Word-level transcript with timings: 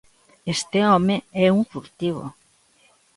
Este 0.55 0.79
home 0.89 1.15
é 1.45 1.47
un 1.57 1.61
furtivo. 1.71 2.25